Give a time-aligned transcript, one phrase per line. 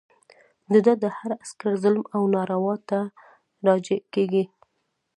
[0.71, 2.99] د ده د هر عسکر ظلم او ناروا ده ته
[3.67, 4.43] راجع کېږي.